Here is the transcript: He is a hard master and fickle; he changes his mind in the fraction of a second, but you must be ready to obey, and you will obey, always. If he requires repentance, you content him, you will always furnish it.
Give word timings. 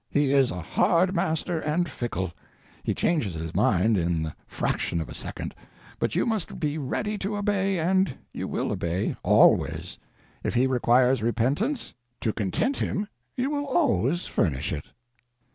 He 0.09 0.31
is 0.33 0.49
a 0.49 0.59
hard 0.63 1.13
master 1.15 1.59
and 1.59 1.87
fickle; 1.87 2.33
he 2.81 2.95
changes 2.95 3.35
his 3.35 3.53
mind 3.53 3.99
in 3.99 4.23
the 4.23 4.35
fraction 4.47 4.99
of 4.99 5.09
a 5.09 5.13
second, 5.13 5.53
but 5.99 6.15
you 6.15 6.25
must 6.25 6.59
be 6.59 6.79
ready 6.79 7.19
to 7.19 7.37
obey, 7.37 7.77
and 7.77 8.11
you 8.33 8.47
will 8.47 8.71
obey, 8.71 9.15
always. 9.21 9.99
If 10.43 10.55
he 10.55 10.65
requires 10.65 11.21
repentance, 11.21 11.93
you 12.25 12.33
content 12.33 12.77
him, 12.77 13.09
you 13.37 13.51
will 13.51 13.65
always 13.67 14.25
furnish 14.25 14.73
it. 14.73 14.85